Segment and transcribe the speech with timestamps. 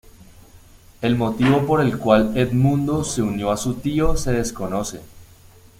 [1.03, 5.01] El motivo por el cual Edmundo se unió a su tío se desconoce.